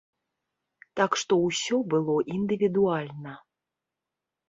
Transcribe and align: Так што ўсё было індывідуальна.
Так 0.99 1.11
што 1.25 1.33
ўсё 1.45 1.81
было 1.97 2.19
індывідуальна. 2.39 3.39